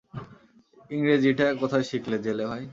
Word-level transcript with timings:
ইংরেজিটা 0.91 1.45
কোথায় 1.61 1.85
শিখলে, 1.89 2.17
জেলে 2.19 2.45
ভাই? 2.45 2.63